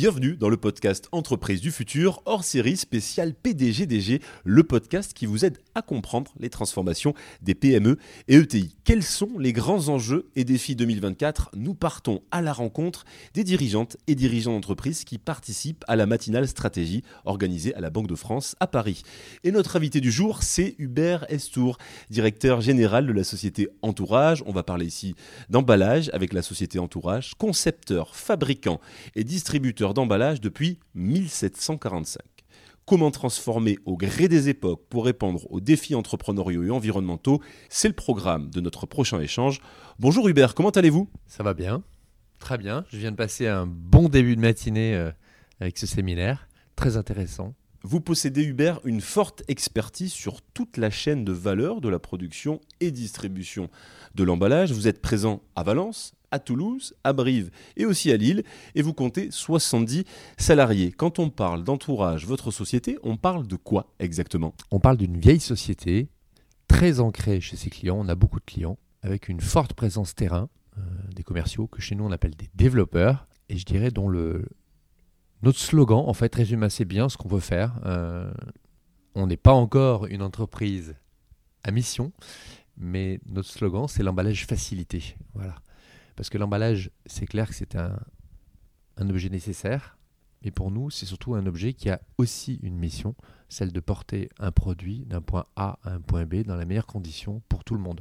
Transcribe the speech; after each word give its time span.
Bienvenue 0.00 0.36
dans 0.36 0.48
le 0.48 0.56
podcast 0.56 1.08
Entreprise 1.10 1.60
du 1.60 1.72
futur, 1.72 2.22
hors 2.24 2.44
série 2.44 2.76
spéciale 2.76 3.34
PDGDG, 3.34 4.22
le 4.44 4.62
podcast 4.62 5.12
qui 5.12 5.26
vous 5.26 5.44
aide 5.44 5.58
à 5.74 5.82
comprendre 5.82 6.30
les 6.38 6.50
transformations 6.50 7.14
des 7.42 7.56
PME 7.56 7.98
et 8.28 8.36
ETI. 8.36 8.76
Quels 8.84 9.02
sont 9.02 9.40
les 9.40 9.52
grands 9.52 9.88
enjeux 9.88 10.30
et 10.36 10.44
défis 10.44 10.76
2024 10.76 11.50
Nous 11.56 11.74
partons 11.74 12.22
à 12.30 12.42
la 12.42 12.52
rencontre 12.52 13.06
des 13.34 13.42
dirigeantes 13.42 13.96
et 14.06 14.14
dirigeants 14.14 14.52
d'entreprise 14.52 15.02
qui 15.02 15.18
participent 15.18 15.84
à 15.88 15.96
la 15.96 16.06
matinale 16.06 16.46
stratégie 16.46 17.02
organisée 17.24 17.74
à 17.74 17.80
la 17.80 17.90
Banque 17.90 18.06
de 18.06 18.14
France 18.14 18.54
à 18.60 18.68
Paris. 18.68 19.02
Et 19.42 19.50
notre 19.50 19.74
invité 19.74 20.00
du 20.00 20.12
jour, 20.12 20.44
c'est 20.44 20.76
Hubert 20.78 21.26
Estour, 21.28 21.76
directeur 22.08 22.60
général 22.60 23.04
de 23.04 23.12
la 23.12 23.24
société 23.24 23.68
Entourage. 23.82 24.44
On 24.46 24.52
va 24.52 24.62
parler 24.62 24.86
ici 24.86 25.16
d'emballage 25.50 26.08
avec 26.12 26.32
la 26.32 26.42
société 26.42 26.78
Entourage, 26.78 27.34
concepteur, 27.36 28.14
fabricant 28.14 28.80
et 29.16 29.24
distributeur 29.24 29.87
d'emballage 29.94 30.40
depuis 30.40 30.78
1745. 30.94 32.22
Comment 32.86 33.10
transformer 33.10 33.78
au 33.84 33.96
gré 33.96 34.28
des 34.28 34.48
époques 34.48 34.86
pour 34.88 35.04
répondre 35.04 35.46
aux 35.50 35.60
défis 35.60 35.94
entrepreneuriaux 35.94 36.64
et 36.64 36.70
environnementaux 36.70 37.42
C'est 37.68 37.88
le 37.88 37.94
programme 37.94 38.48
de 38.50 38.60
notre 38.60 38.86
prochain 38.86 39.20
échange. 39.20 39.60
Bonjour 39.98 40.26
Hubert, 40.28 40.54
comment 40.54 40.70
allez-vous? 40.70 41.10
Ça 41.26 41.42
va 41.42 41.52
bien, 41.52 41.82
très 42.38 42.56
bien. 42.56 42.84
Je 42.90 42.96
viens 42.96 43.10
de 43.10 43.16
passer 43.16 43.46
un 43.46 43.66
bon 43.66 44.08
début 44.08 44.36
de 44.36 44.40
matinée 44.40 44.94
euh, 44.94 45.10
avec 45.60 45.76
ce 45.76 45.86
séminaire, 45.86 46.48
très 46.76 46.96
intéressant. 46.96 47.54
Vous 47.82 48.00
possédez, 48.00 48.42
Hubert, 48.42 48.80
une 48.84 49.00
forte 49.00 49.42
expertise 49.46 50.12
sur 50.12 50.42
toute 50.42 50.78
la 50.78 50.90
chaîne 50.90 51.24
de 51.24 51.32
valeur 51.32 51.80
de 51.80 51.88
la 51.88 51.98
production 51.98 52.60
et 52.80 52.90
distribution 52.90 53.70
de 54.14 54.24
l'emballage. 54.24 54.72
Vous 54.72 54.88
êtes 54.88 55.00
présent 55.00 55.42
à 55.54 55.62
Valence, 55.62 56.14
à 56.30 56.38
Toulouse, 56.38 56.94
à 57.04 57.12
Brive 57.12 57.50
et 57.76 57.86
aussi 57.86 58.12
à 58.12 58.16
Lille, 58.16 58.44
et 58.74 58.82
vous 58.82 58.92
comptez 58.92 59.30
70 59.30 60.04
salariés. 60.36 60.92
Quand 60.92 61.18
on 61.18 61.30
parle 61.30 61.64
d'entourage, 61.64 62.26
votre 62.26 62.50
société, 62.50 62.98
on 63.02 63.16
parle 63.16 63.46
de 63.46 63.56
quoi 63.56 63.86
exactement? 63.98 64.54
On 64.70 64.80
parle 64.80 64.96
d'une 64.96 65.18
vieille 65.18 65.40
société, 65.40 66.08
très 66.66 67.00
ancrée 67.00 67.40
chez 67.40 67.56
ses 67.56 67.70
clients, 67.70 67.98
on 67.98 68.08
a 68.08 68.14
beaucoup 68.14 68.40
de 68.40 68.44
clients, 68.44 68.78
avec 69.02 69.28
une 69.28 69.40
forte 69.40 69.72
présence 69.72 70.14
terrain, 70.14 70.48
euh, 70.76 70.80
des 71.14 71.22
commerciaux 71.22 71.66
que 71.66 71.80
chez 71.80 71.94
nous 71.94 72.04
on 72.04 72.12
appelle 72.12 72.36
des 72.36 72.50
développeurs, 72.54 73.26
et 73.48 73.56
je 73.56 73.64
dirais 73.64 73.90
dont 73.90 74.08
le... 74.08 74.44
Notre 75.42 75.60
slogan, 75.60 76.02
en 76.04 76.14
fait, 76.14 76.34
résume 76.34 76.64
assez 76.64 76.84
bien 76.84 77.08
ce 77.08 77.16
qu'on 77.16 77.28
veut 77.28 77.38
faire. 77.38 77.78
Euh, 77.86 78.28
on 79.14 79.28
n'est 79.28 79.36
pas 79.36 79.52
encore 79.52 80.06
une 80.06 80.20
entreprise 80.20 80.96
à 81.62 81.70
mission, 81.70 82.12
mais 82.76 83.20
notre 83.26 83.48
slogan, 83.48 83.86
c'est 83.86 84.02
l'emballage 84.02 84.46
facilité. 84.46 85.16
Voilà. 85.34 85.54
Parce 86.18 86.30
que 86.30 86.38
l'emballage, 86.38 86.90
c'est 87.06 87.26
clair 87.26 87.48
que 87.48 87.54
c'est 87.54 87.76
un, 87.76 87.96
objet 88.98 89.28
nécessaire, 89.28 89.96
mais 90.42 90.50
pour 90.50 90.72
nous, 90.72 90.90
c'est 90.90 91.06
surtout 91.06 91.36
un 91.36 91.46
objet 91.46 91.74
qui 91.74 91.90
a 91.90 92.00
aussi 92.18 92.58
une 92.64 92.76
mission, 92.76 93.14
celle 93.48 93.70
de 93.70 93.78
porter 93.78 94.28
un 94.40 94.50
produit 94.50 95.04
d'un 95.06 95.20
point 95.20 95.44
A 95.54 95.78
à 95.84 95.92
un 95.92 96.00
point 96.00 96.26
B 96.26 96.42
dans 96.42 96.56
la 96.56 96.64
meilleure 96.64 96.86
condition 96.86 97.40
pour 97.48 97.62
tout 97.62 97.74
le 97.74 97.80
monde. 97.80 98.00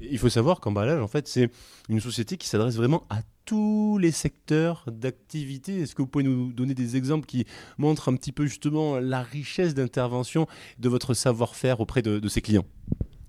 Il 0.00 0.16
faut 0.20 0.28
savoir 0.28 0.60
qu'emballage, 0.60 1.02
en 1.02 1.08
fait, 1.08 1.26
c'est 1.26 1.50
une 1.88 1.98
société 1.98 2.36
qui 2.36 2.46
s'adresse 2.46 2.76
vraiment 2.76 3.04
à 3.10 3.22
tous 3.44 3.98
les 3.98 4.12
secteurs 4.12 4.84
d'activité. 4.86 5.80
Est-ce 5.80 5.96
que 5.96 6.02
vous 6.02 6.08
pouvez 6.08 6.22
nous 6.22 6.52
donner 6.52 6.74
des 6.74 6.94
exemples 6.94 7.26
qui 7.26 7.46
montrent 7.78 8.08
un 8.08 8.14
petit 8.14 8.30
peu 8.30 8.46
justement 8.46 9.00
la 9.00 9.24
richesse 9.24 9.74
d'intervention 9.74 10.46
de 10.78 10.88
votre 10.88 11.14
savoir-faire 11.14 11.80
auprès 11.80 12.02
de, 12.02 12.20
de 12.20 12.28
ses 12.28 12.42
clients? 12.42 12.64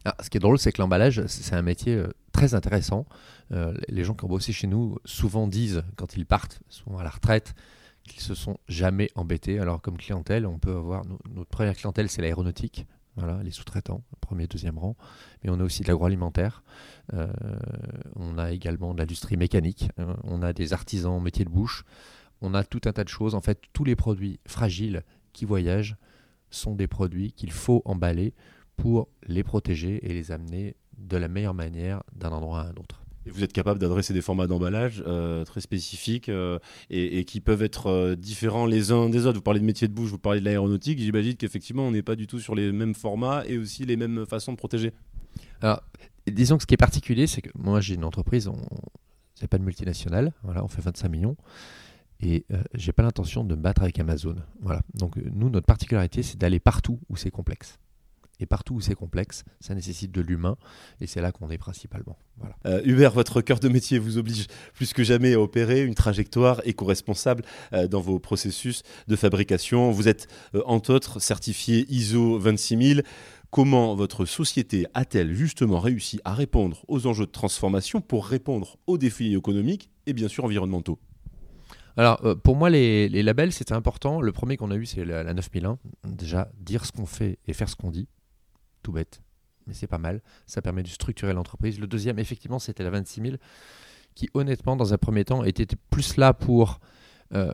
Ah, 0.06 0.16
ce 0.22 0.30
qui 0.30 0.38
est 0.38 0.40
drôle, 0.40 0.60
c'est 0.60 0.72
que 0.72 0.82
l'emballage, 0.82 1.26
c'est 1.26 1.56
un 1.56 1.64
métier 1.64 1.96
euh, 1.96 2.08
très 2.38 2.54
intéressant. 2.54 3.08
Euh, 3.52 3.74
les 3.90 4.04
gens 4.04 4.14
qui 4.14 4.24
ont 4.24 4.28
bossé 4.28 4.54
chez 4.54 4.68
nous 4.68 5.00
souvent 5.06 5.48
disent, 5.48 5.84
quand 5.96 6.16
ils 6.16 6.26
partent, 6.26 6.62
souvent 6.70 7.00
à 7.00 7.04
la 7.04 7.10
retraite, 7.10 7.56
qu'ils 8.04 8.22
se 8.22 8.36
sont 8.36 8.58
jamais 8.68 9.10
embêtés. 9.16 9.60
Alors, 9.60 9.82
comme 9.82 9.98
clientèle, 9.98 10.46
on 10.46 10.60
peut 10.60 10.76
avoir. 10.76 11.04
Notre 11.34 11.50
première 11.50 11.76
clientèle, 11.76 12.10
c'est 12.10 12.22
l'aéronautique. 12.22 12.86
Voilà, 13.16 13.42
les 13.42 13.50
sous-traitants, 13.50 14.04
premier, 14.22 14.46
deuxième 14.46 14.78
rang. 14.78 14.96
Mais 15.44 15.50
on 15.50 15.60
a 15.60 15.64
aussi 15.64 15.82
de 15.82 15.88
l'agroalimentaire. 15.88 16.64
Euh, 17.14 17.28
on 18.16 18.38
a 18.38 18.52
également 18.52 18.94
de 18.94 19.00
l'industrie 19.00 19.36
mécanique. 19.36 19.90
on 20.24 20.44
a 20.44 20.54
des 20.54 20.74
artisans 20.74 21.14
en 21.14 21.20
métier 21.20 21.44
de 21.44 21.50
bouche. 21.50 21.86
On 22.42 22.54
a 22.54 22.64
tout 22.64 22.82
un 22.86 22.94
tas 22.94 23.04
de 23.04 23.10
choses. 23.10 23.34
En 23.34 23.42
fait, 23.42 23.60
tous 23.74 23.84
les 23.84 23.96
produits 23.96 24.40
fragiles 24.46 25.04
qui 25.34 25.46
voyagent 25.46 25.98
sont 26.52 26.76
des 26.76 26.88
produits 26.88 27.32
qu'il 27.32 27.52
faut 27.52 27.82
emballer 27.86 28.36
pour 28.76 29.10
les 29.26 29.44
protéger 29.44 30.08
et 30.08 30.14
les 30.14 30.32
amener 30.32 30.76
de 30.98 31.18
la 31.18 31.28
meilleure 31.28 31.54
manière 31.54 32.04
d'un 32.16 32.30
endroit 32.30 32.62
à 32.62 32.66
un 32.68 32.72
autre. 32.72 33.02
Et 33.28 33.30
vous 33.30 33.44
êtes 33.44 33.52
capable 33.52 33.78
d'adresser 33.80 34.14
des 34.14 34.22
formats 34.22 34.48
d'emballage 34.48 35.04
euh, 35.06 35.44
très 35.44 35.60
spécifiques 35.60 36.30
euh, 36.30 36.60
et, 36.90 37.26
qui 37.26 37.42
peuvent 37.42 37.62
être 37.62 37.88
euh, 37.88 38.16
différents 38.16 38.66
les 38.66 38.94
uns 38.94 39.10
des 39.10 39.26
autres. 39.26 39.38
Vous 39.38 39.44
parlez 39.44 39.60
de 39.60 39.66
métier 39.66 39.90
de 39.90 39.94
bouche, 39.94 40.10
vous 40.10 40.18
parlez 40.18 40.40
de 40.40 40.46
l'aéronautique. 40.46 41.00
J'imagine 41.00 41.36
qu'effectivement, 41.36 41.84
on 41.84 41.92
n'est 41.92 42.04
pas 42.04 42.16
du 42.16 42.26
tout 42.26 42.40
sur 42.40 42.56
les 42.56 42.72
mêmes 42.72 42.96
formats 42.96 43.44
et 43.46 43.58
aussi 43.58 43.86
les 43.86 43.98
mêmes 43.98 44.26
façons 44.26 44.54
de 44.54 44.58
protéger. 44.58 44.94
Alors, 45.62 45.84
disons 46.26 46.56
que 46.56 46.64
ce 46.64 46.68
qui 46.68 46.76
est 46.76 46.78
particulier, 46.78 47.28
c'est 47.28 47.42
que 47.42 47.50
moi, 47.58 47.82
j'ai 47.82 47.96
une 47.96 48.06
entreprise, 48.06 48.48
on 48.48 48.62
n'est 49.42 49.48
pas 49.50 49.58
de 49.58 49.64
multinationale, 49.64 50.32
voilà, 50.44 50.64
on 50.64 50.70
fait 50.70 50.82
25 50.82 51.10
millions. 51.10 51.36
Et 52.22 52.46
j'ai 52.74 52.94
pas 52.94 53.04
l'intention 53.04 53.44
de 53.44 53.56
me 53.56 53.62
battre 53.62 53.84
avec 53.84 54.00
Amazon. 54.00 54.38
Voilà. 54.62 54.82
Donc 54.96 55.18
nous, 55.18 55.50
notre 55.50 55.68
particularité, 55.68 56.24
c'est 56.24 56.38
d'aller 56.38 56.60
partout 56.60 57.00
où 57.10 57.16
c'est 57.16 57.30
complexe. 57.30 57.78
Et 58.40 58.46
partout 58.46 58.76
où 58.76 58.82
c'est 58.82 58.96
complexe, 58.96 59.44
ça 59.60 59.74
nécessite 59.74 60.12
de 60.12 60.22
l'humain, 60.22 60.58
et 61.02 61.08
c'est 61.08 61.22
là 61.22 61.32
qu'on 61.32 61.50
est 61.50 61.58
principalement. 61.58 62.18
Voilà. 62.38 62.56
Euh, 62.68 62.82
Hubert, 62.86 63.12
votre 63.12 63.42
cœur 63.42 63.60
de 63.60 63.68
métier 63.68 63.98
vous 63.98 64.18
oblige 64.18 64.48
plus 64.74 64.94
que 64.94 65.04
jamais 65.04 65.34
à 65.34 65.40
opérer 65.40 65.84
une 65.84 65.96
trajectoire 65.96 66.62
éco-responsable 66.66 67.44
euh, 67.74 67.88
dans 67.88 68.00
vos 68.00 68.20
processus 68.20 68.84
de 69.08 69.16
fabrication. 69.16 69.92
Vous 69.92 70.08
êtes, 70.08 70.28
euh, 70.54 70.62
entre 70.66 70.94
autres, 70.94 71.20
certifié 71.20 71.88
ISO 71.90 72.38
26000. 72.38 73.04
Comment 73.50 73.96
votre 73.96 74.26
société 74.26 74.86
a-t-elle 74.94 75.34
justement 75.34 75.80
réussi 75.80 76.20
à 76.26 76.34
répondre 76.34 76.84
aux 76.88 77.08
enjeux 77.08 77.26
de 77.26 77.32
transformation 77.32 78.02
pour 78.02 78.28
répondre 78.28 78.78
aux 78.88 78.98
défis 78.98 79.34
économiques 79.34 79.90
et 80.06 80.14
bien 80.14 80.28
sûr 80.28 80.44
environnementaux? 80.44 81.00
Alors, 81.96 82.22
pour 82.44 82.56
moi, 82.56 82.70
les, 82.70 83.10
labels, 83.24 83.52
c'était 83.52 83.74
important. 83.74 84.22
Le 84.22 84.32
premier 84.32 84.58
qu'on 84.58 84.70
a 84.70 84.76
eu, 84.76 84.86
c'est 84.86 85.04
la, 85.04 85.24
la 85.24 85.34
9001. 85.34 85.80
Déjà, 86.06 86.52
dire 86.60 86.86
ce 86.86 86.92
qu'on 86.92 87.08
fait 87.08 87.40
et 87.48 87.54
faire 87.54 87.70
ce 87.70 87.76
qu'on 87.76 87.90
dit 87.90 88.08
bête, 88.92 89.22
mais 89.66 89.74
c'est 89.74 89.88
pas 89.88 89.98
mal. 89.98 90.22
Ça 90.46 90.62
permet 90.62 90.84
de 90.84 90.88
structurer 90.88 91.34
l'entreprise. 91.34 91.80
Le 91.80 91.88
deuxième, 91.88 92.20
effectivement, 92.20 92.60
c'était 92.60 92.84
la 92.84 92.90
26 92.90 93.22
000, 93.22 93.36
qui 94.16 94.30
honnêtement, 94.34 94.76
dans 94.76 94.94
un 94.94 94.98
premier 94.98 95.26
temps, 95.26 95.44
était 95.44 95.68
plus 95.90 96.18
là 96.18 96.34
pour 96.34 96.80
euh, 97.34 97.52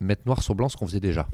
mettre 0.00 0.22
noir 0.26 0.42
sur 0.42 0.54
blanc 0.54 0.68
ce 0.68 0.76
qu'on 0.76 0.86
faisait 0.86 1.00
déjà. 1.00 1.28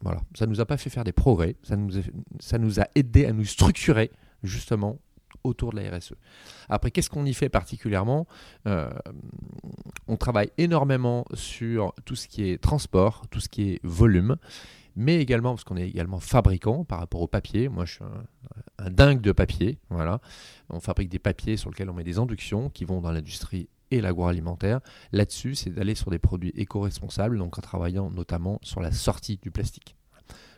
Voilà. 0.00 0.20
Ça 0.34 0.46
nous 0.46 0.60
a 0.60 0.66
pas 0.66 0.76
fait 0.76 0.90
faire 0.90 1.04
des 1.04 1.12
progrès, 1.12 1.56
ça 1.62 1.76
nous 1.76 1.98
a, 1.98 2.02
ça 2.40 2.58
nous 2.58 2.80
a 2.80 2.86
aidé 2.94 3.26
à 3.26 3.32
nous 3.32 3.44
structurer 3.44 4.10
justement 4.42 4.98
autour 5.44 5.72
de 5.72 5.80
la 5.80 5.96
RSE. 5.96 6.14
Après, 6.68 6.90
qu'est-ce 6.90 7.10
qu'on 7.10 7.24
y 7.24 7.34
fait 7.34 7.48
particulièrement? 7.48 8.26
Euh, 8.66 8.90
On 10.06 10.16
travaille 10.16 10.50
énormément 10.58 11.24
sur 11.34 11.94
tout 12.04 12.16
ce 12.16 12.28
qui 12.28 12.48
est 12.48 12.58
transport, 12.58 13.26
tout 13.30 13.40
ce 13.40 13.48
qui 13.48 13.70
est 13.70 13.80
volume, 13.82 14.36
mais 14.96 15.20
également 15.20 15.50
parce 15.50 15.64
qu'on 15.64 15.76
est 15.76 15.88
également 15.88 16.20
fabricant 16.20 16.84
par 16.84 16.98
rapport 16.98 17.20
au 17.20 17.26
papier. 17.26 17.68
Moi, 17.68 17.84
je 17.84 17.94
suis 17.94 18.04
un, 18.04 18.24
dingue 18.90 19.20
de 19.20 19.32
papier. 19.32 19.78
Voilà. 19.90 20.20
On 20.70 20.80
fabrique 20.80 21.08
des 21.08 21.18
papiers 21.18 21.56
sur 21.56 21.70
lesquels 21.70 21.90
on 21.90 21.94
met 21.94 22.04
des 22.04 22.18
inductions 22.18 22.70
qui 22.70 22.84
vont 22.84 23.00
dans 23.00 23.12
l'industrie 23.12 23.68
et 23.90 24.00
l'agroalimentaire. 24.00 24.80
Là-dessus, 25.12 25.54
c'est 25.54 25.70
d'aller 25.70 25.94
sur 25.94 26.10
des 26.10 26.18
produits 26.18 26.52
éco-responsables, 26.56 27.38
donc 27.38 27.58
en 27.58 27.62
travaillant 27.62 28.10
notamment 28.10 28.58
sur 28.62 28.80
la 28.80 28.92
sortie 28.92 29.38
du 29.42 29.50
plastique. 29.50 29.96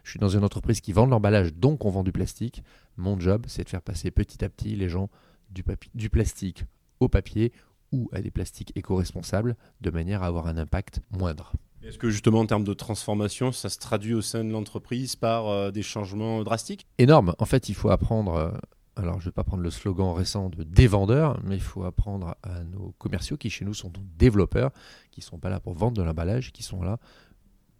Je 0.03 0.11
suis 0.11 0.19
dans 0.19 0.29
une 0.29 0.45
entreprise 0.45 0.81
qui 0.81 0.93
vend 0.93 1.07
de 1.07 1.11
l'emballage, 1.11 1.55
donc 1.55 1.85
on 1.85 1.91
vend 1.91 2.03
du 2.03 2.13
plastique. 2.13 2.63
Mon 2.97 3.21
job, 3.21 3.45
c'est 3.47 3.65
de 3.65 3.69
faire 3.69 3.83
passer 3.83 4.11
petit 4.11 4.45
à 4.45 4.49
petit 4.49 4.75
les 4.75 4.89
gens 4.89 5.11
du, 5.51 5.63
du 5.95 6.11
plastique 6.11 6.65
au 7.01 7.09
papier 7.09 7.53
ou 7.93 8.09
à 8.13 8.21
des 8.21 8.31
plastiques 8.31 8.73
éco-responsables 8.77 9.57
de 9.81 9.91
manière 9.91 10.23
à 10.23 10.27
avoir 10.27 10.47
un 10.47 10.57
impact 10.57 11.01
moindre. 11.11 11.53
Est-ce 11.83 11.99
que 11.99 12.11
justement 12.11 12.41
en 12.41 12.47
termes 12.47 12.65
de 12.65 12.75
transformation, 12.75 13.53
ça 13.53 13.71
se 13.71 13.79
traduit 13.79 14.13
au 14.13 14.21
sein 14.21 14.45
de 14.45 14.51
l'entreprise 14.51 15.17
par 15.17 15.49
euh, 15.49 15.71
des 15.71 15.83
changements 15.83 16.43
drastiques? 16.43 16.87
Énorme. 16.99 17.35
En 17.39 17.47
fait, 17.47 17.69
il 17.69 17.75
faut 17.75 17.91
apprendre, 17.91 18.35
euh, 18.35 18.51
alors 18.97 19.15
je 19.15 19.27
ne 19.27 19.31
vais 19.31 19.35
pas 19.35 19.45
prendre 19.45 19.63
le 19.63 19.71
slogan 19.71 20.13
récent 20.13 20.51
de 20.51 20.63
dévendeur, 20.63 21.41
mais 21.43 21.57
il 21.57 21.63
faut 21.63 21.85
apprendre 21.85 22.37
à 22.43 22.63
nos 22.65 22.95
commerciaux 22.99 23.39
qui 23.39 23.49
chez 23.49 23.65
nous 23.65 23.75
sont 23.75 23.91
développeurs, 24.19 24.73
qui 25.11 25.21
ne 25.21 25.25
sont 25.25 25.39
pas 25.39 25.49
là 25.49 25.59
pour 25.59 25.73
vendre 25.73 25.97
de 25.97 26.03
l'emballage, 26.03 26.53
qui 26.53 26.63
sont 26.63 26.83
là 26.83 26.99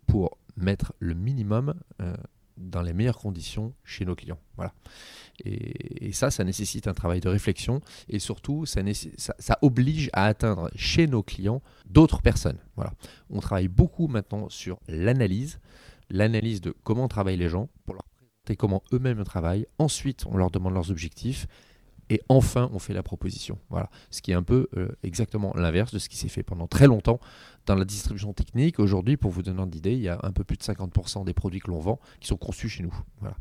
pour 0.07 0.39
mettre 0.57 0.95
le 0.99 1.15
minimum 1.15 1.75
euh, 2.01 2.15
dans 2.61 2.83
les 2.83 2.93
meilleures 2.93 3.19
conditions 3.19 3.75
chez 3.85 4.05
nos 4.05 4.15
clients. 4.15 4.39
Voilà. 4.57 4.73
Et, 5.45 6.13
ça, 6.13 6.31
ça 6.31 6.45
nécessite 6.45 6.87
un 6.87 6.95
travail 6.95 7.21
de 7.21 7.29
réflexion 7.29 7.81
et 8.09 8.19
surtout, 8.19 8.67
ça, 8.67 8.83
ça, 9.17 9.59
oblige 9.63 10.11
à 10.13 10.27
atteindre 10.27 10.71
chez 10.75 11.07
nos 11.07 11.23
clients 11.23 11.63
d'autres 11.87 12.21
personnes. 12.21 12.59
Voilà. 12.77 12.93
On 13.31 13.41
travaille 13.41 13.69
beaucoup 13.69 14.07
maintenant 14.07 14.49
sur 14.49 14.79
l'analyse, 14.87 15.61
l'analyse 16.11 16.61
de 16.61 16.75
comment 16.85 17.09
travaillent 17.09 17.37
les 17.37 17.49
gens 17.49 17.69
pour 17.87 17.95
leur 17.95 18.05
présenter 18.05 18.57
comment 18.57 18.83
eux-mêmes 18.93 19.25
travaillent. 19.25 19.67
Ensuite, 19.79 20.27
on 20.27 20.37
leur 20.37 20.51
demande 20.51 20.75
leurs 20.75 20.91
objectifs 20.91 21.47
et 22.11 22.21
enfin 22.29 22.69
on 22.75 22.79
fait 22.79 22.93
la 22.93 23.03
proposition. 23.03 23.59
Voilà, 23.71 23.89
ce 24.11 24.21
qui 24.21 24.33
est 24.33 24.35
un 24.35 24.43
peu 24.43 24.69
euh, 24.77 24.89
exactement 25.03 25.55
l'inverse 25.57 25.95
de 25.95 25.99
ce 25.99 26.09
qui 26.09 26.17
s'est 26.17 26.29
fait 26.29 26.43
pendant 26.43 26.67
très 26.67 26.87
longtemps 26.87 27.21
dans 27.67 27.77
la 27.77 27.85
distribution 27.85 28.33
technique. 28.33 28.79
Aujourd'hui, 28.79 29.17
pour 29.17 29.31
vous 29.31 29.43
donner 29.43 29.63
une 29.63 29.75
idée, 29.75 29.93
il 29.93 30.03
y 30.03 30.09
a 30.09 30.19
un 30.23 30.33
peu 30.33 30.45
plus 30.45 30.57
de 30.57 30.63
50% 30.63 31.25
des 31.25 31.33
produits 31.33 31.61
que 31.61 31.71
l'on 31.71 31.79
vend 31.79 32.01
qui 32.21 32.29
sont 32.29 32.37
conçus 32.37 32.69
chez 32.69 32.83
nous. 32.83 32.95
Voilà, 33.21 33.37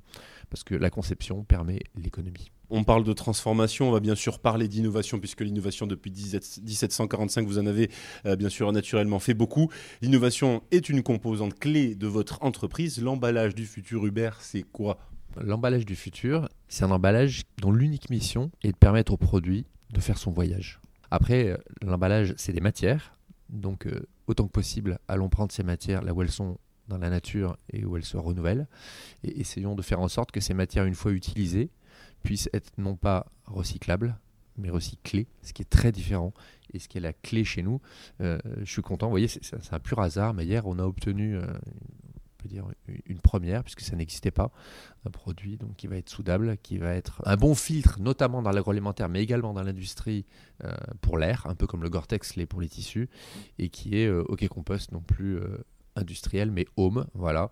parce 0.49 0.63
que 0.63 0.75
la 0.75 0.89
conception 0.89 1.43
permet 1.43 1.79
l'économie. 1.95 2.51
On 2.71 2.83
parle 2.83 3.03
de 3.03 3.13
transformation, 3.13 3.89
on 3.89 3.91
va 3.91 3.99
bien 3.99 4.13
sûr 4.13 4.37
parler 4.37 4.67
d'innovation, 4.67 5.19
puisque 5.19 5.41
l'innovation 5.41 5.87
depuis 5.87 6.11
1745, 6.11 7.47
vous 7.47 7.57
en 7.57 7.65
avez 7.65 7.89
euh, 8.27 8.35
bien 8.35 8.49
sûr 8.49 8.71
naturellement 8.71 9.17
fait 9.17 9.33
beaucoup. 9.33 9.71
L'innovation 10.01 10.61
est 10.69 10.87
une 10.87 11.01
composante 11.01 11.57
clé 11.57 11.95
de 11.95 12.05
votre 12.05 12.43
entreprise. 12.43 13.01
L'emballage 13.01 13.55
du 13.55 13.65
futur 13.65 14.05
Uber, 14.05 14.29
c'est 14.39 14.61
quoi? 14.61 14.99
L'emballage 15.37 15.85
du 15.85 15.95
futur, 15.95 16.49
c'est 16.67 16.83
un 16.83 16.91
emballage 16.91 17.43
dont 17.61 17.71
l'unique 17.71 18.09
mission 18.09 18.51
est 18.63 18.71
de 18.71 18.77
permettre 18.77 19.13
au 19.13 19.17
produit 19.17 19.65
de 19.91 19.99
faire 19.99 20.17
son 20.17 20.31
voyage. 20.31 20.79
Après, 21.11 21.49
euh, 21.49 21.57
l'emballage, 21.81 22.33
c'est 22.37 22.53
des 22.53 22.61
matières. 22.61 23.17
Donc, 23.49 23.87
euh, 23.87 24.07
autant 24.27 24.45
que 24.45 24.51
possible, 24.51 24.99
allons 25.07 25.29
prendre 25.29 25.51
ces 25.51 25.63
matières 25.63 26.01
là 26.01 26.13
où 26.13 26.21
elles 26.21 26.31
sont 26.31 26.57
dans 26.87 26.97
la 26.97 27.09
nature 27.09 27.57
et 27.71 27.85
où 27.85 27.97
elles 27.97 28.05
se 28.05 28.17
renouvellent. 28.17 28.67
Et 29.23 29.39
essayons 29.39 29.75
de 29.75 29.81
faire 29.81 29.99
en 29.99 30.07
sorte 30.07 30.31
que 30.31 30.39
ces 30.39 30.53
matières, 30.53 30.85
une 30.85 30.95
fois 30.95 31.11
utilisées, 31.11 31.69
puissent 32.23 32.49
être 32.53 32.71
non 32.77 32.95
pas 32.95 33.27
recyclables, 33.45 34.17
mais 34.57 34.69
recyclées, 34.69 35.27
ce 35.41 35.53
qui 35.53 35.61
est 35.61 35.69
très 35.69 35.91
différent 35.91 36.33
et 36.73 36.79
ce 36.79 36.87
qui 36.87 36.97
est 36.97 37.01
la 37.01 37.13
clé 37.13 37.43
chez 37.43 37.63
nous. 37.63 37.79
Euh, 38.21 38.39
je 38.59 38.71
suis 38.71 38.81
content, 38.81 39.07
vous 39.07 39.11
voyez, 39.11 39.27
c'est 39.27 39.73
un 39.73 39.79
pur 39.79 39.99
hasard, 39.99 40.33
mais 40.33 40.45
hier, 40.45 40.67
on 40.67 40.79
a 40.79 40.83
obtenu 40.83 41.37
dire 42.49 42.65
une 43.05 43.19
première 43.19 43.63
puisque 43.63 43.81
ça 43.81 43.95
n'existait 43.95 44.31
pas 44.31 44.51
un 45.05 45.11
produit 45.11 45.57
donc 45.57 45.75
qui 45.75 45.87
va 45.87 45.95
être 45.97 46.09
soudable 46.09 46.57
qui 46.57 46.77
va 46.77 46.93
être 46.93 47.21
un 47.25 47.37
bon 47.37 47.55
filtre 47.55 47.99
notamment 47.99 48.41
dans 48.41 48.51
l'agroalimentaire 48.51 49.09
mais 49.09 49.21
également 49.21 49.53
dans 49.53 49.63
l'industrie 49.63 50.25
euh, 50.63 50.75
pour 51.01 51.17
l'air 51.17 51.45
un 51.47 51.55
peu 51.55 51.67
comme 51.67 51.83
le 51.83 51.89
Gore-Tex 51.89 52.35
l'est 52.35 52.45
pour 52.45 52.61
les 52.61 52.69
tissus 52.69 53.09
et 53.57 53.69
qui 53.69 53.97
est 53.97 54.07
euh, 54.07 54.23
OK 54.27 54.47
Compost 54.47 54.91
non 54.91 55.01
plus 55.01 55.37
euh, 55.37 55.63
industriel 55.95 56.51
mais 56.51 56.65
home 56.77 57.05
voilà. 57.13 57.51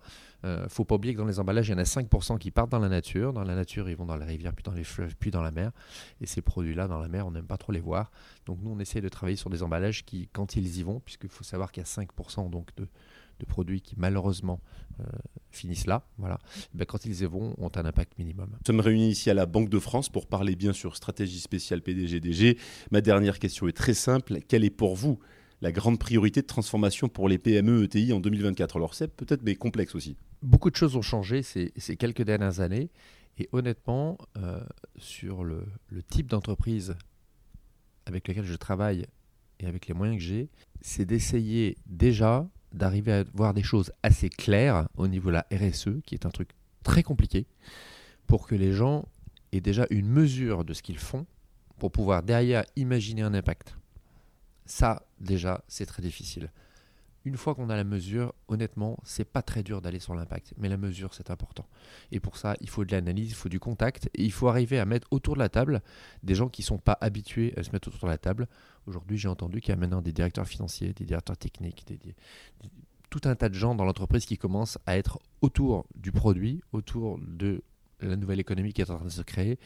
Faut 0.68 0.84
pas 0.84 0.94
oublier 0.94 1.14
que 1.14 1.18
dans 1.18 1.26
les 1.26 1.40
emballages 1.40 1.68
il 1.68 1.72
y 1.72 1.74
en 1.74 1.78
a 1.78 1.82
5% 1.82 2.38
qui 2.38 2.50
partent 2.52 2.70
dans 2.70 2.78
la 2.78 2.88
nature. 2.88 3.32
Dans 3.32 3.42
la 3.42 3.56
nature 3.56 3.90
ils 3.90 3.96
vont 3.96 4.06
dans 4.06 4.16
les 4.16 4.24
rivières 4.24 4.54
puis 4.54 4.62
dans 4.62 4.72
les 4.72 4.84
fleuves 4.84 5.14
puis 5.16 5.30
dans 5.30 5.42
la 5.42 5.50
mer. 5.50 5.72
Et 6.20 6.26
ces 6.26 6.40
produits 6.40 6.74
là 6.74 6.86
dans 6.86 6.98
la 6.98 7.08
mer 7.08 7.26
on 7.26 7.32
n'aime 7.32 7.46
pas 7.46 7.58
trop 7.58 7.72
les 7.72 7.80
voir. 7.80 8.10
Donc 8.46 8.58
nous 8.62 8.70
on 8.70 8.78
essaie 8.78 9.00
de 9.00 9.08
travailler 9.08 9.36
sur 9.36 9.50
des 9.50 9.62
emballages 9.62 10.04
qui 10.04 10.28
quand 10.32 10.56
ils 10.56 10.78
y 10.78 10.82
vont 10.82 11.00
puisqu'il 11.00 11.28
faut 11.28 11.44
savoir 11.44 11.72
qu'il 11.72 11.82
y 11.82 11.84
a 11.84 11.88
5% 11.88 12.50
donc 12.50 12.74
de 12.76 12.88
de 13.38 13.46
produits 13.46 13.80
qui 13.80 13.94
malheureusement 13.96 14.60
euh, 15.00 15.04
finissent 15.50 15.86
là, 15.86 16.06
voilà, 16.18 16.38
ben, 16.74 16.84
quand 16.84 17.04
ils 17.04 17.22
y 17.22 17.24
vont, 17.24 17.54
ont 17.58 17.70
un 17.74 17.84
impact 17.84 18.18
minimum. 18.18 18.50
Nous 18.50 18.66
sommes 18.66 18.80
réunis 18.80 19.10
ici 19.10 19.30
à 19.30 19.34
la 19.34 19.46
Banque 19.46 19.68
de 19.68 19.78
France 19.78 20.08
pour 20.08 20.26
parler 20.26 20.56
bien 20.56 20.72
sûr 20.72 20.96
stratégie 20.96 21.40
spéciale 21.40 21.82
PDG-DG. 21.82 22.58
Ma 22.90 23.00
dernière 23.00 23.38
question 23.38 23.68
est 23.68 23.76
très 23.76 23.94
simple. 23.94 24.40
Quelle 24.48 24.64
est 24.64 24.70
pour 24.70 24.96
vous 24.96 25.18
la 25.60 25.72
grande 25.72 25.98
priorité 25.98 26.40
de 26.40 26.46
transformation 26.46 27.08
pour 27.08 27.28
les 27.28 27.38
PME 27.38 27.84
ETI 27.84 28.12
en 28.12 28.20
2024 28.20 28.76
Alors 28.76 28.94
c'est 28.94 29.08
peut-être 29.08 29.42
mais 29.42 29.56
complexe 29.56 29.94
aussi. 29.94 30.16
Beaucoup 30.42 30.70
de 30.70 30.76
choses 30.76 30.96
ont 30.96 31.02
changé 31.02 31.42
ces, 31.42 31.72
ces 31.76 31.96
quelques 31.96 32.22
dernières 32.22 32.60
années. 32.60 32.90
Et 33.38 33.48
honnêtement, 33.52 34.18
euh, 34.36 34.60
sur 34.96 35.44
le, 35.44 35.64
le 35.88 36.02
type 36.02 36.26
d'entreprise 36.26 36.96
avec 38.06 38.26
lequel 38.26 38.44
je 38.44 38.54
travaille 38.54 39.06
et 39.60 39.66
avec 39.66 39.86
les 39.86 39.94
moyens 39.94 40.18
que 40.18 40.24
j'ai, 40.24 40.48
c'est 40.80 41.04
d'essayer 41.04 41.76
déjà 41.86 42.48
d'arriver 42.72 43.12
à 43.12 43.24
voir 43.34 43.54
des 43.54 43.62
choses 43.62 43.92
assez 44.02 44.28
claires 44.28 44.88
au 44.96 45.08
niveau 45.08 45.30
de 45.30 45.34
la 45.34 45.46
RSE, 45.52 46.00
qui 46.04 46.14
est 46.14 46.26
un 46.26 46.30
truc 46.30 46.50
très 46.82 47.02
compliqué, 47.02 47.46
pour 48.26 48.46
que 48.46 48.54
les 48.54 48.72
gens 48.72 49.06
aient 49.52 49.60
déjà 49.60 49.86
une 49.90 50.08
mesure 50.08 50.64
de 50.64 50.74
ce 50.74 50.82
qu'ils 50.82 50.98
font, 50.98 51.26
pour 51.78 51.92
pouvoir 51.92 52.22
derrière 52.22 52.64
imaginer 52.76 53.22
un 53.22 53.34
impact. 53.34 53.76
Ça, 54.66 55.06
déjà, 55.20 55.64
c'est 55.68 55.86
très 55.86 56.02
difficile. 56.02 56.50
Une 57.24 57.36
fois 57.36 57.54
qu'on 57.54 57.68
a 57.68 57.76
la 57.76 57.84
mesure, 57.84 58.32
honnêtement, 58.46 58.98
c'est 59.04 59.24
pas 59.24 59.42
très 59.42 59.62
dur 59.62 59.82
d'aller 59.82 59.98
sur 59.98 60.14
l'impact, 60.14 60.54
mais 60.56 60.68
la 60.68 60.76
mesure, 60.76 61.12
c'est 61.14 61.30
important. 61.30 61.66
Et 62.12 62.20
pour 62.20 62.36
ça, 62.36 62.56
il 62.60 62.70
faut 62.70 62.84
de 62.84 62.92
l'analyse, 62.92 63.30
il 63.30 63.34
faut 63.34 63.48
du 63.48 63.60
contact, 63.60 64.08
et 64.14 64.24
il 64.24 64.32
faut 64.32 64.48
arriver 64.48 64.78
à 64.78 64.84
mettre 64.84 65.08
autour 65.10 65.34
de 65.34 65.40
la 65.40 65.48
table 65.48 65.82
des 66.22 66.34
gens 66.34 66.48
qui 66.48 66.62
ne 66.62 66.66
sont 66.66 66.78
pas 66.78 66.96
habitués 67.00 67.52
à 67.56 67.62
se 67.62 67.70
mettre 67.72 67.88
autour 67.88 68.04
de 68.04 68.12
la 68.12 68.18
table. 68.18 68.48
Aujourd'hui, 68.86 69.18
j'ai 69.18 69.28
entendu 69.28 69.60
qu'il 69.60 69.70
y 69.70 69.72
a 69.72 69.76
maintenant 69.76 70.00
des 70.00 70.12
directeurs 70.12 70.46
financiers, 70.46 70.92
des 70.94 71.04
directeurs 71.04 71.36
techniques, 71.36 71.84
tout 73.10 73.20
un 73.24 73.34
tas 73.34 73.48
de 73.48 73.54
gens 73.54 73.74
dans 73.74 73.84
l'entreprise 73.84 74.24
qui 74.24 74.38
commencent 74.38 74.78
à 74.86 74.96
être 74.96 75.18
autour 75.40 75.86
du 75.94 76.12
produit, 76.12 76.62
autour 76.72 77.18
de 77.20 77.62
la 78.00 78.16
nouvelle 78.16 78.40
économie 78.40 78.72
qui 78.72 78.80
est 78.80 78.90
en 78.90 78.96
train 78.96 79.04
de 79.04 79.10
se 79.10 79.22
créer. 79.22 79.58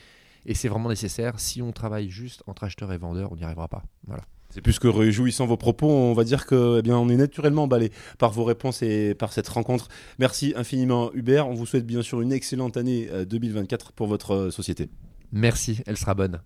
Et 0.47 0.55
c'est 0.55 0.69
vraiment 0.69 0.89
nécessaire. 0.89 1.39
Si 1.39 1.63
on 1.63 1.73
travaille 1.73 2.09
juste 2.09 2.43
entre 2.47 2.65
acheteurs 2.65 2.93
et 2.93 2.99
vendeurs, 2.99 3.31
on 3.33 3.37
n'y 3.37 3.45
arrivera 3.45 3.69
pas. 3.69 3.85
Voilà. 4.07 4.25
C'est 4.53 4.61
plus 4.61 4.79
que 4.79 4.87
réjouissant 4.87 5.47
vos 5.47 5.57
propos. 5.57 5.89
On 5.89 6.13
va 6.13 6.25
dire 6.25 6.45
que, 6.45 6.79
eh 6.79 6.83
bien, 6.83 6.99
on 6.99 7.09
est 7.09 7.17
naturellement 7.17 7.63
emballé 7.63 7.91
par 8.19 8.33
vos 8.33 8.45
réponses 8.45 8.83
et 8.83 9.15
par 9.15 9.33
cette 9.33 9.49
rencontre. 9.49 9.89
Merci 10.19 10.53
infiniment, 10.57 11.11
Hubert. 11.15 11.49
On 11.49 11.55
vous 11.55 11.65
souhaite 11.65 11.87
bien 11.87 12.03
sûr 12.03 12.21
une 12.21 12.33
excellente 12.33 12.77
année 12.77 13.09
2024 13.27 13.87
euh, 13.87 13.91
pour 13.97 14.09
votre 14.09 14.35
euh, 14.35 14.51
société. 14.51 14.91
Merci, 15.33 15.81
elle 15.87 15.97
sera 15.97 16.13
bonne. 16.13 16.43